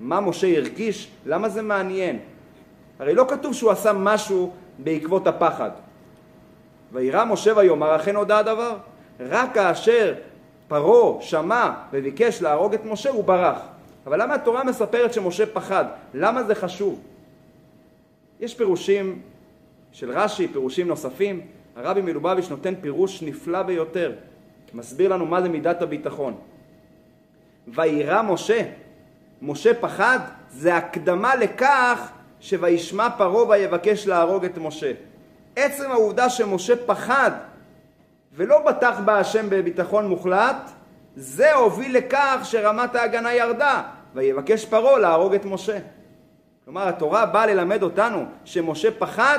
[0.00, 1.10] מה משה הרגיש?
[1.26, 2.18] למה זה מעניין?
[2.98, 5.70] הרי לא כתוב שהוא עשה משהו בעקבות הפחד.
[6.92, 8.76] וירא משה ויאמר אכן הודע הדבר.
[9.20, 10.14] רק כאשר
[10.68, 13.58] פרעה שמע וביקש להרוג את משה הוא ברח.
[14.06, 15.84] אבל למה התורה מספרת שמשה פחד?
[16.14, 17.00] למה זה חשוב?
[18.40, 19.22] יש פירושים
[19.92, 21.40] של רש"י, פירושים נוספים.
[21.76, 24.12] הרבי מלובביץ' נותן פירוש נפלא ביותר.
[24.74, 26.34] מסביר לנו מה זה מידת הביטחון.
[27.68, 28.62] וירא משה,
[29.42, 30.18] משה פחד,
[30.50, 34.92] זה הקדמה לכך שוישמע פרעה ויבקש להרוג את משה.
[35.56, 37.30] עצם העובדה שמשה פחד
[38.32, 40.70] ולא בטח בהשם בביטחון מוחלט,
[41.16, 43.82] זה הוביל לכך שרמת ההגנה ירדה,
[44.14, 45.78] ויבקש פרעה להרוג את משה.
[46.64, 49.38] כלומר, התורה באה ללמד אותנו שמשה פחד,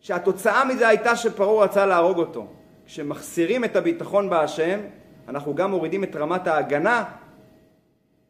[0.00, 2.46] שהתוצאה מזה הייתה שפרעה רצה להרוג אותו.
[2.92, 4.80] כשמחסירים את הביטחון בהשם,
[5.28, 7.04] אנחנו גם מורידים את רמת ההגנה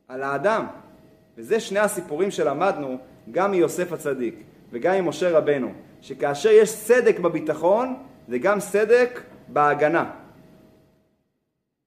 [0.08, 0.66] על האדם.
[1.36, 2.98] וזה שני הסיפורים שלמדנו
[3.30, 4.34] גם מיוסף הצדיק
[4.72, 7.96] וגם ממשה רבנו, שכאשר יש צדק בביטחון,
[8.28, 10.10] זה גם צדק בהגנה.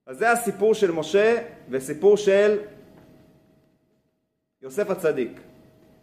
[0.06, 1.38] אז זה הסיפור של משה
[1.70, 2.58] וסיפור של
[4.62, 5.40] יוסף הצדיק.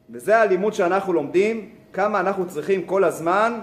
[0.09, 3.59] וזה הלימוד שאנחנו לומדים, כמה אנחנו צריכים כל הזמן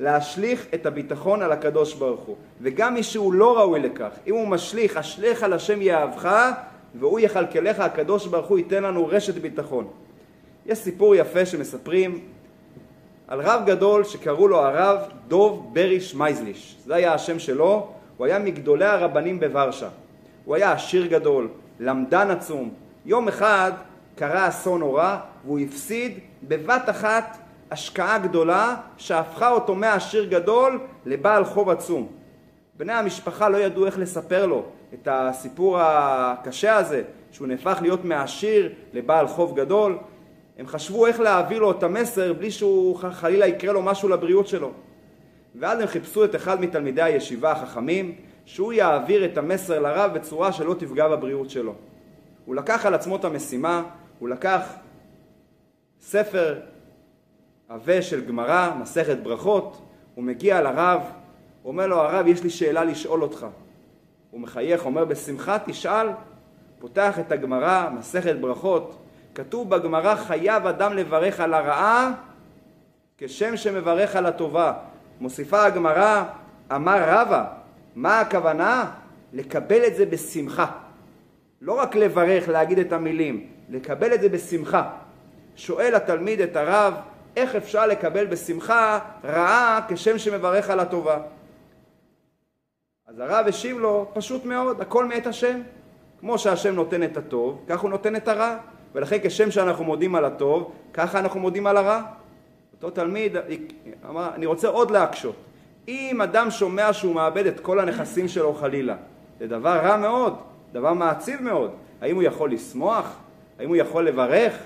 [0.00, 2.36] להשליך את הביטחון על הקדוש ברוך הוא.
[2.60, 6.50] וגם מי שהוא לא ראוי לכך, אם הוא משליך, אשליך על השם יאהבך,
[6.94, 9.86] והוא יכלכלך, הקדוש ברוך הוא ייתן לנו רשת ביטחון.
[10.66, 12.20] יש סיפור יפה שמספרים
[13.28, 16.76] על רב גדול שקראו לו הרב דוב בריש מייזליש.
[16.86, 19.88] זה היה השם שלו, הוא היה מגדולי הרבנים בוורשה.
[20.44, 21.48] הוא היה עשיר גדול,
[21.80, 22.70] למדן עצום.
[23.06, 23.72] יום אחד
[24.16, 27.38] קרה אסון נורא והוא הפסיד בבת אחת
[27.70, 32.08] השקעה גדולה שהפכה אותו מעשיר גדול לבעל חוב עצום.
[32.76, 37.02] בני המשפחה לא ידעו איך לספר לו את הסיפור הקשה הזה,
[37.32, 39.98] שהוא נהפך להיות מעשיר לבעל חוב גדול.
[40.58, 44.70] הם חשבו איך להעביר לו את המסר בלי שהוא חלילה יקרה לו משהו לבריאות שלו.
[45.54, 50.74] ואז הם חיפשו את אחד מתלמידי הישיבה החכמים, שהוא יעביר את המסר לרב בצורה שלא
[50.74, 51.74] תפגע בבריאות שלו.
[52.44, 53.82] הוא לקח על עצמו את המשימה,
[54.18, 54.60] הוא לקח
[56.00, 56.60] ספר
[57.70, 59.82] עבה של גמרא, מסכת ברכות,
[60.14, 61.00] הוא מגיע לרב,
[61.64, 63.46] אומר לו, הרב, יש לי שאלה לשאול אותך.
[64.30, 66.08] הוא מחייך, אומר, בשמחה תשאל,
[66.78, 68.96] פותח את הגמרא, מסכת ברכות,
[69.34, 72.12] כתוב בגמרא, חייב אדם לברך על הרעה
[73.18, 74.72] כשם שמברך על הטובה.
[75.20, 76.24] מוסיפה הגמרא,
[76.74, 77.44] אמר רבא,
[77.94, 78.90] מה הכוונה?
[79.32, 80.66] לקבל את זה בשמחה.
[81.60, 84.90] לא רק לברך, להגיד את המילים, לקבל את זה בשמחה.
[85.56, 86.94] שואל התלמיד את הרב,
[87.36, 91.18] איך אפשר לקבל בשמחה רעה כשם שמברך על הטובה?
[93.06, 95.60] אז הרב השיב לו, פשוט מאוד, הכל מאת השם.
[96.20, 98.56] כמו שהשם נותן את הטוב, כך הוא נותן את הרע.
[98.94, 102.02] ולכן כשם שאנחנו מודים על הטוב, ככה אנחנו מודים על הרע.
[102.72, 103.36] אותו תלמיד
[104.08, 105.34] אמר, אני רוצה עוד להקשות.
[105.88, 108.96] אם אדם שומע שהוא מאבד את כל הנכסים שלו חלילה,
[109.38, 110.36] זה דבר רע מאוד,
[110.72, 111.70] דבר מעציב מאוד.
[112.00, 113.16] האם הוא יכול לשמוח?
[113.58, 114.58] האם הוא יכול לברך?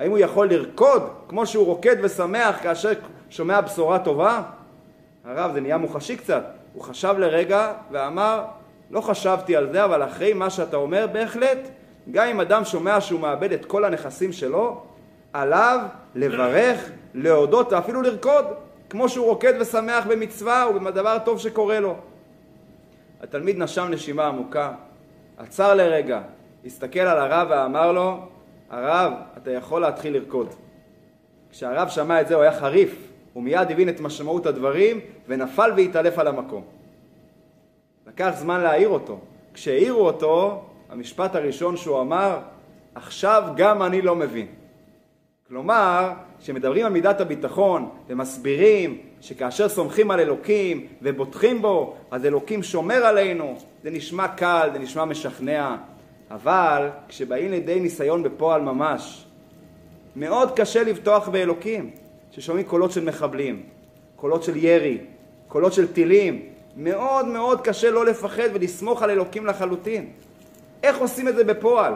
[0.00, 2.92] האם הוא יכול לרקוד כמו שהוא רוקד ושמח כאשר
[3.30, 4.42] שומע בשורה טובה?
[5.24, 6.44] הרב, זה נהיה מוחשי קצת.
[6.74, 8.44] הוא חשב לרגע ואמר,
[8.90, 11.58] לא חשבתי על זה, אבל אחרי מה שאתה אומר, בהחלט,
[12.10, 14.82] גם אם אדם שומע שהוא מאבד את כל הנכסים שלו,
[15.32, 15.80] עליו
[16.14, 18.44] לברך, להודות ואפילו לרקוד,
[18.90, 21.96] כמו שהוא רוקד ושמח במצווה ובדבר טוב שקורה לו.
[23.22, 24.72] התלמיד נשם נשימה עמוקה,
[25.38, 26.20] עצר לרגע,
[26.66, 28.18] הסתכל על הרב ואמר לו,
[28.70, 30.54] הרב, אתה יכול להתחיל לרקוד.
[31.50, 36.18] כשהרב שמע את זה הוא היה חריף, הוא מיד הבין את משמעות הדברים ונפל והתעלף
[36.18, 36.62] על המקום.
[38.06, 39.18] לקח זמן להעיר אותו.
[39.54, 42.38] כשהעירו אותו, המשפט הראשון שהוא אמר,
[42.94, 44.46] עכשיו גם אני לא מבין.
[45.48, 53.06] כלומר, כשמדברים על מידת הביטחון ומסבירים שכאשר סומכים על אלוקים ובוטחים בו, אז אלוקים שומר
[53.06, 55.76] עלינו, זה נשמע קל, זה נשמע משכנע,
[56.30, 59.26] אבל כשבאים לידי ניסיון בפועל ממש,
[60.16, 61.90] מאוד קשה לבטוח באלוקים,
[62.30, 63.62] ששומעים קולות של מחבלים,
[64.16, 64.98] קולות של ירי,
[65.48, 66.42] קולות של טילים,
[66.76, 70.10] מאוד מאוד קשה לא לפחד ולסמוך על אלוקים לחלוטין.
[70.82, 71.94] איך עושים את זה בפועל?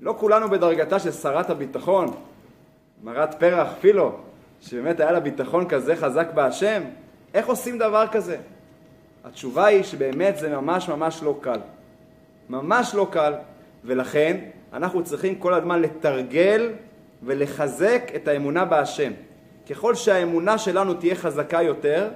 [0.00, 2.14] לא כולנו בדרגתה של שרת הביטחון,
[3.02, 4.12] מרת פרח פילו,
[4.60, 6.82] שבאמת היה לה ביטחון כזה חזק בהשם,
[7.34, 8.36] איך עושים דבר כזה?
[9.24, 11.60] התשובה היא שבאמת זה ממש ממש לא קל.
[12.48, 13.34] ממש לא קל,
[13.84, 14.36] ולכן
[14.72, 16.70] אנחנו צריכים כל הזמן לתרגל
[17.22, 19.12] ולחזק את האמונה בהשם.
[19.70, 22.08] ככל שהאמונה שלנו תהיה חזקה יותר,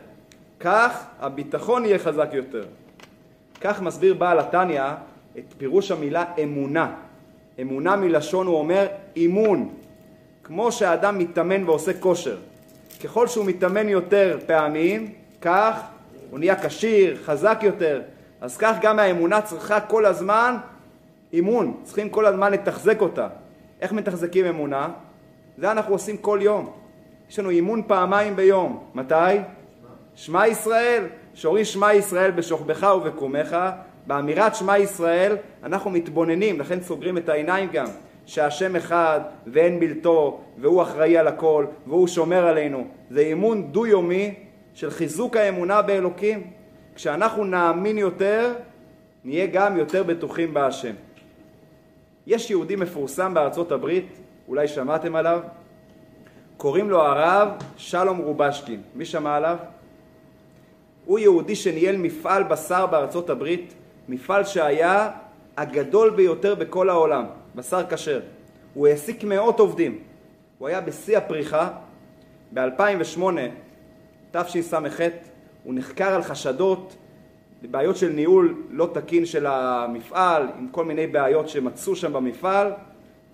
[0.61, 2.65] כך הביטחון יהיה חזק יותר.
[3.61, 4.83] כך מסביר בעל התניא
[5.39, 6.95] את פירוש המילה אמונה.
[7.61, 9.75] אמונה מלשון הוא אומר אימון.
[10.45, 12.37] כמו שהאדם מתאמן ועושה כושר.
[13.05, 15.81] ככל שהוא מתאמן יותר פעמים, כך
[16.31, 18.03] הוא נהיה כשיר, חזק יותר.
[18.43, 20.57] אז כך גם האמונה צריכה כל הזמן
[21.33, 23.29] אימון, צריכים כל הזמן לתחזק אותה.
[23.81, 24.89] איך מתחזקים אמונה?
[25.59, 26.73] זה אנחנו עושים כל יום.
[27.31, 28.85] יש לנו אימון פעמיים ביום.
[28.95, 29.15] מתי?
[30.15, 31.05] שמע ישראל.
[31.35, 33.57] שאומרים שמע ישראל בשוכבך ובקומך,
[34.07, 37.87] באמירת שמע ישראל אנחנו מתבוננים, לכן סוגרים את העיניים גם,
[38.27, 42.85] שהשם אחד ואין בלתו, והוא אחראי על הכל, והוא שומר עלינו.
[43.11, 44.35] זה אימון דו-יומי
[44.75, 46.62] של חיזוק האמונה באלוקים.
[46.95, 48.55] כשאנחנו נאמין יותר,
[49.25, 50.95] נהיה גם יותר בטוחים בהשם.
[52.27, 55.41] יש יהודי מפורסם בארצות הברית, אולי שמעתם עליו,
[56.57, 58.83] קוראים לו הרב שלום רובשקין.
[58.95, 59.57] מי שמע עליו?
[61.05, 63.75] הוא יהודי שניהל מפעל בשר בארצות הברית,
[64.09, 65.11] מפעל שהיה
[65.57, 67.25] הגדול ביותר בכל העולם,
[67.55, 68.21] בשר כשר.
[68.75, 69.99] הוא העסיק מאות עובדים.
[70.59, 71.71] הוא היה בשיא הפריחה.
[72.55, 73.23] ב-2008,
[74.31, 75.01] תשס"ח,
[75.65, 76.97] הוא נחקר על חשדות
[77.71, 82.73] בעיות של ניהול לא תקין של המפעל, עם כל מיני בעיות שמצאו שם במפעל,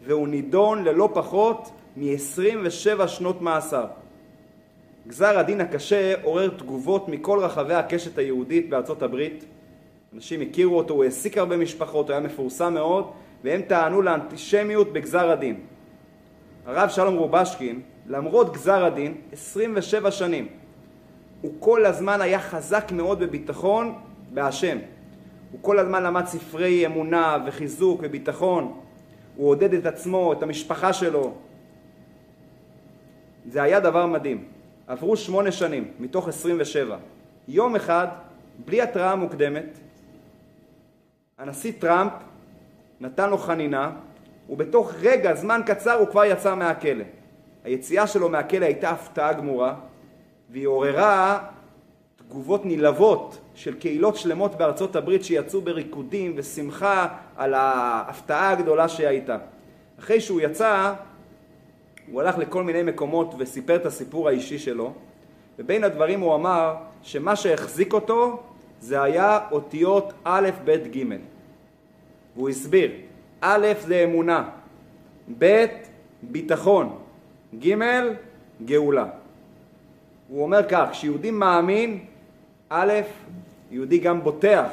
[0.04, 3.84] והוא נידון ללא פחות מ-27 שנות מאסר.
[5.08, 9.44] גזר הדין הקשה עורר תגובות מכל רחבי הקשת היהודית בארצות הברית.
[10.14, 13.10] אנשים הכירו אותו, הוא העסיק הרבה משפחות, הוא היה מפורסם מאוד,
[13.44, 15.60] והם טענו לאנטישמיות בגזר הדין.
[16.66, 20.48] הרב שלום רובשקין, למרות גזר הדין, 27 שנים,
[21.40, 23.98] הוא כל הזמן היה חזק מאוד בביטחון
[24.34, 24.78] בהשם.
[25.52, 28.80] הוא כל הזמן למד ספרי אמונה וחיזוק וביטחון.
[29.36, 31.34] הוא עודד את עצמו, את המשפחה שלו.
[33.46, 34.44] זה היה דבר מדהים.
[34.86, 36.96] עברו שמונה שנים מתוך עשרים ושבע.
[37.48, 38.08] יום אחד,
[38.64, 39.78] בלי התראה מוקדמת,
[41.38, 42.12] הנשיא טראמפ
[43.00, 43.90] נתן לו חנינה,
[44.48, 47.04] ובתוך רגע, זמן קצר, הוא כבר יצא מהכלא.
[47.64, 49.74] היציאה שלו מהכלא הייתה הפתעה גמורה,
[50.50, 51.38] והיא עוררה
[52.16, 59.36] תגובות נלהבות של קהילות שלמות בארצות הברית שיצאו בריקודים ושמחה על ההפתעה הגדולה שהייתה.
[59.98, 60.94] אחרי שהוא יצא,
[62.10, 64.92] הוא הלך לכל מיני מקומות וסיפר את הסיפור האישי שלו,
[65.58, 68.42] ובין הדברים הוא אמר שמה שהחזיק אותו
[68.80, 71.04] זה היה אותיות א', ב', ג'.
[72.36, 72.90] והוא הסביר,
[73.40, 74.48] א' זה אמונה,
[75.38, 75.64] ב'
[76.22, 76.98] ביטחון,
[77.58, 77.74] ג'
[78.64, 79.06] גאולה.
[80.28, 81.98] הוא אומר כך, כשיהודי מאמין,
[82.68, 82.92] א',
[83.70, 84.66] יהודי גם בוטח,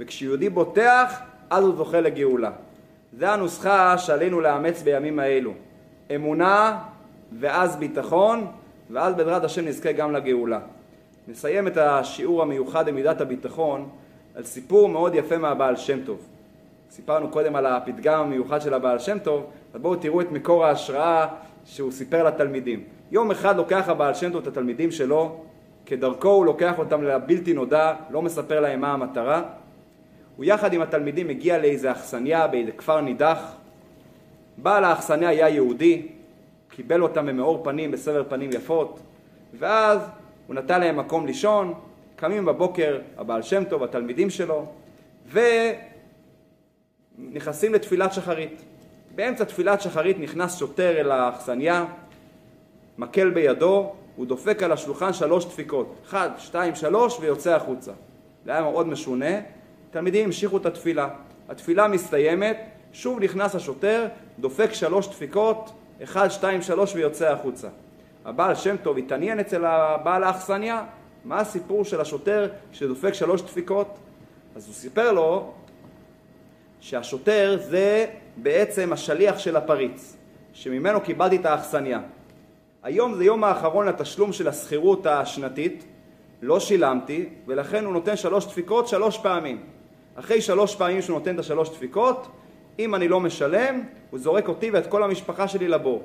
[0.00, 2.50] וכשיהודי בוטח, אז הוא זוכה לגאולה.
[3.12, 5.52] זה הנוסחה שעלינו לאמץ בימים האלו.
[6.14, 6.78] אמונה
[7.40, 8.46] ואז ביטחון,
[8.90, 10.60] ואז בעזרת השם נזכה גם לגאולה.
[11.28, 13.88] נסיים את השיעור המיוחד במידת הביטחון
[14.36, 16.18] על סיפור מאוד יפה מהבעל שם טוב.
[16.90, 21.26] סיפרנו קודם על הפתגם המיוחד של הבעל שם טוב, אז בואו תראו את מקור ההשראה
[21.64, 22.84] שהוא סיפר לתלמידים.
[23.10, 25.44] יום אחד לוקח הבעל שם טוב את התלמידים שלו,
[25.86, 29.42] כדרכו הוא לוקח אותם לבלתי נודע, לא מספר להם מה המטרה.
[30.36, 33.54] הוא יחד עם התלמידים מגיע לאיזה אכסניה באיזה כפר נידח.
[34.58, 36.08] בעל האכסניה היה יהודי,
[36.68, 39.00] קיבל אותם במאור פנים, בסבר פנים יפות,
[39.58, 40.00] ואז
[40.46, 41.74] הוא נתן להם מקום לישון,
[42.16, 44.66] קמים בבוקר הבעל שם טוב, התלמידים שלו,
[47.18, 48.62] נכנסים לתפילת שחרית.
[49.14, 51.84] באמצע תפילת שחרית נכנס שוטר אל האכסניה,
[52.98, 57.92] מקל בידו, הוא דופק על השולחן שלוש דפיקות, אחד, שתיים, שלוש, ויוצא החוצה.
[58.44, 59.40] זה היה מאוד משונה,
[59.90, 61.08] תלמידים המשיכו את התפילה.
[61.48, 62.56] התפילה מסתיימת,
[62.92, 64.06] שוב נכנס השוטר,
[64.38, 65.72] דופק שלוש דפיקות,
[66.02, 67.68] אחד, שתיים, שלוש, ויוצא החוצה.
[68.24, 70.84] הבעל שם טוב התעניין אצל הבעל האכסניה,
[71.24, 73.98] מה הסיפור של השוטר שדופק שלוש דפיקות?
[74.56, 75.52] אז הוא סיפר לו
[76.82, 80.16] שהשוטר זה בעצם השליח של הפריץ,
[80.52, 82.00] שממנו קיבלתי את האכסניה.
[82.82, 85.84] היום זה יום האחרון לתשלום של השכירות השנתית,
[86.42, 89.62] לא שילמתי, ולכן הוא נותן שלוש דפיקות שלוש פעמים.
[90.14, 92.28] אחרי שלוש פעמים שהוא נותן את השלוש דפיקות,
[92.78, 96.02] אם אני לא משלם, הוא זורק אותי ואת כל המשפחה שלי לבור.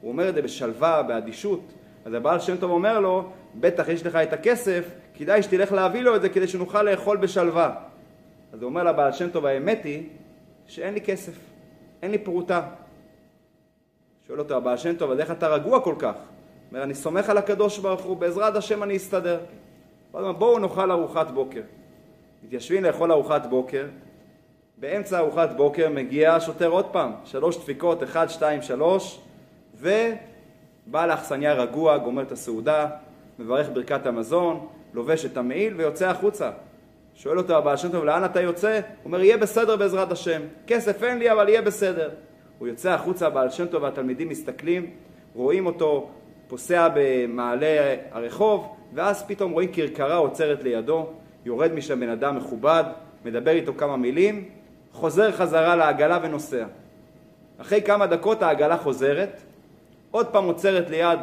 [0.00, 1.72] הוא אומר את זה בשלווה, באדישות.
[2.04, 6.16] אז הבעל שם טוב אומר לו, בטח יש לך את הכסף, כדאי שתלך להביא לו
[6.16, 7.91] את זה כדי שנוכל לאכול בשלווה.
[8.52, 10.08] אז הוא אומר לבעל שם טוב, האמת היא
[10.66, 11.32] שאין לי כסף,
[12.02, 12.62] אין לי פרוטה.
[14.26, 16.14] שואל אותו הבעל שם טוב, אז איך אתה רגוע כל כך?
[16.70, 19.40] אומר, אני סומך על הקדוש ברוך הוא, בעזרת השם אני אסתדר.
[20.12, 21.62] בואו נאכל ארוחת בוקר.
[22.42, 23.86] מתיישבים לאכול ארוחת בוקר,
[24.76, 29.20] באמצע ארוחת בוקר מגיע השוטר עוד פעם, שלוש דפיקות, אחד, שתיים, שלוש,
[29.74, 32.88] ובא לאכסניה רגוע, גומר את הסעודה,
[33.38, 36.50] מברך ברכת המזון, לובש את המעיל ויוצא החוצה.
[37.14, 38.72] שואל אותו הבעל שם טוב, לאן אתה יוצא?
[38.72, 40.42] הוא אומר, יהיה בסדר בעזרת השם.
[40.66, 42.10] כסף אין לי, אבל יהיה בסדר.
[42.58, 44.90] הוא יוצא החוצה, הבעל שם טוב והתלמידים מסתכלים,
[45.34, 46.10] רואים אותו
[46.48, 51.06] פוסע במעלה הרחוב, ואז פתאום רואים כרכרה עוצרת לידו,
[51.44, 52.84] יורד משם בן אדם מכובד,
[53.24, 54.48] מדבר איתו כמה מילים,
[54.92, 56.64] חוזר חזרה לעגלה ונוסע.
[57.58, 59.42] אחרי כמה דקות העגלה חוזרת,
[60.10, 61.18] עוד פעם עוצרת ליד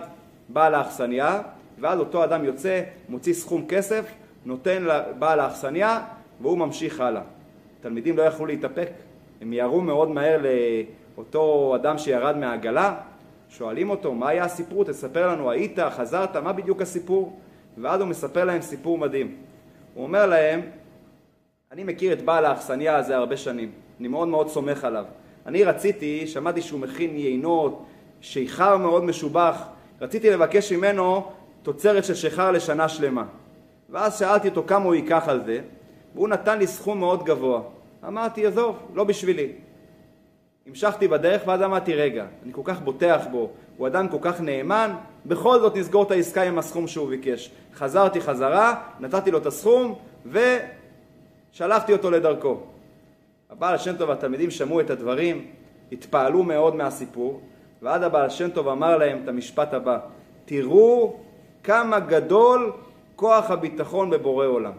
[0.50, 1.42] בעל האכסניה,
[1.80, 4.06] ואז אותו אדם יוצא, מוציא סכום כסף,
[4.46, 6.02] נותן לבעל האכסניה,
[6.42, 7.22] והוא ממשיך הלאה.
[7.82, 8.90] תלמידים לא יכלו להתאפק,
[9.42, 10.42] הם ירו מאוד מהר
[11.18, 12.96] לאותו אדם שירד מהעגלה,
[13.50, 14.86] שואלים אותו, מה היה הסיפור?
[14.86, 17.40] תספר לנו, היית, חזרת, מה בדיוק הסיפור?
[17.78, 19.36] ואז הוא מספר להם סיפור מדהים.
[19.94, 20.62] הוא אומר להם,
[21.72, 25.06] אני מכיר את בעל האכסניה הזה הרבה שנים, אני מאוד מאוד סומך עליו.
[25.46, 27.86] אני רציתי, שמעתי שהוא מכין יינות,
[28.22, 29.68] שיכר מאוד משובח,
[30.02, 31.32] רציתי לבקש ממנו
[31.64, 33.26] תוצרת של שיכר לשנה שלמה.
[33.92, 35.60] ואז שאלתי אותו כמה הוא ייקח על זה,
[36.16, 37.62] והוא נתן לי סכום מאוד גבוה.
[38.08, 39.52] אמרתי, עזוב, לא בשבילי.
[40.68, 44.96] המשכתי בדרך ואז אמרתי, רגע, אני כל כך בוטח בו, הוא אדם כל כך נאמן,
[45.26, 47.52] בכל זאת נסגור את העסקה עם הסכום שהוא ביקש.
[47.76, 52.58] חזרתי חזרה, נתתי לו את הסכום, ושלחתי אותו לדרכו.
[53.50, 55.46] הבעל השם טוב והתלמידים שמעו את הדברים,
[55.92, 57.42] התפעלו מאוד מהסיפור,
[57.82, 60.00] ועד הבעל השם טוב אמר להם את המשפט הבא:
[60.46, 61.16] תראו
[61.64, 62.72] כמה גדול
[63.20, 64.72] כוח הביטחון בבורא עולם.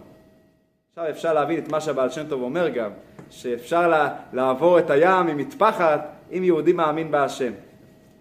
[0.90, 2.90] עכשיו אפשר להבין את מה שהבעל שם טוב אומר גם,
[3.30, 7.52] שאפשר לעבור את הים עם מטפחת אם יהודי מאמין בהשם.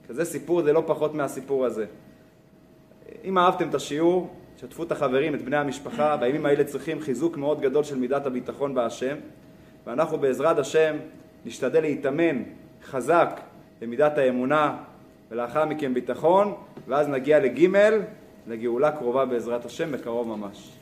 [0.07, 1.85] כזה סיפור זה לא פחות מהסיפור הזה.
[3.23, 7.61] אם אהבתם את השיעור, שתפו את החברים, את בני המשפחה, בימים האלה צריכים חיזוק מאוד
[7.61, 9.15] גדול של מידת הביטחון בהשם,
[9.87, 10.95] ואנחנו בעזרת השם
[11.45, 12.43] נשתדל להתאמן
[12.83, 13.39] חזק
[13.81, 14.77] במידת האמונה
[15.31, 16.53] ולאחר מכן ביטחון,
[16.87, 17.59] ואז נגיע לג'
[18.49, 20.78] לגאולה קרובה בעזרת השם בקרוב ממש.